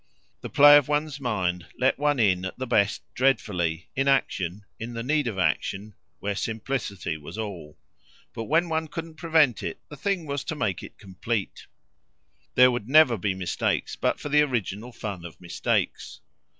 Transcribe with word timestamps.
The 0.41 0.49
play 0.49 0.77
of 0.77 0.87
one's 0.87 1.19
mind 1.19 1.67
gave 1.79 1.93
one 1.95 2.17
away, 2.19 2.31
at 2.31 2.57
the 2.57 2.65
best, 2.65 3.03
dreadfully, 3.13 3.91
in 3.95 4.07
action, 4.07 4.65
in 4.79 4.93
the 4.95 5.03
need 5.03 5.27
for 5.27 5.39
action, 5.39 5.93
where 6.19 6.33
simplicity 6.33 7.17
was 7.17 7.37
all; 7.37 7.77
but 8.33 8.45
when 8.45 8.67
one 8.67 8.87
couldn't 8.87 9.13
prevent 9.17 9.61
it 9.61 9.79
the 9.89 9.95
thing 9.95 10.25
was 10.25 10.43
to 10.45 10.55
make 10.55 10.81
it 10.81 10.97
complete. 10.97 11.67
There 12.55 12.71
would 12.71 12.89
never 12.89 13.15
be 13.15 13.35
mistakes 13.35 13.95
but 13.95 14.19
for 14.19 14.29
the 14.29 14.41
original 14.41 14.91
fun 14.91 15.23
of 15.23 15.39
mistakes. 15.39 16.19